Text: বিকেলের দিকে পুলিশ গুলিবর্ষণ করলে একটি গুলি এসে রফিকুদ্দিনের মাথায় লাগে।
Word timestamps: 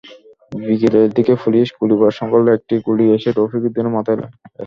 বিকেলের 0.61 1.07
দিকে 1.17 1.33
পুলিশ 1.43 1.67
গুলিবর্ষণ 1.79 2.25
করলে 2.33 2.49
একটি 2.53 2.75
গুলি 2.87 3.05
এসে 3.15 3.29
রফিকুদ্দিনের 3.31 3.95
মাথায় 3.95 4.19
লাগে। 4.21 4.35